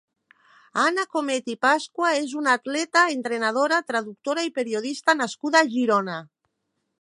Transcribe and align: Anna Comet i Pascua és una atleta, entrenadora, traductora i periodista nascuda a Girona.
Anna 0.83 1.03
Comet 1.15 1.51
i 1.53 1.55
Pascua 1.65 2.09
és 2.21 2.33
una 2.39 2.55
atleta, 2.61 3.03
entrenadora, 3.17 3.79
traductora 3.91 4.47
i 4.49 4.53
periodista 4.57 5.17
nascuda 5.21 5.61
a 5.63 5.69
Girona. 5.77 6.19